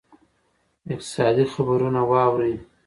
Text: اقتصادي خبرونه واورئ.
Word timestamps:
اقتصادي 0.93 1.45
خبرونه 1.53 2.01
واورئ. 2.11 2.55